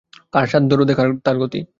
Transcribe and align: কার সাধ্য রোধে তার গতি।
কার 0.33 0.45
সাধ্য 0.47 0.71
রোধে 0.73 0.93
তার 1.25 1.37
গতি। 1.41 1.61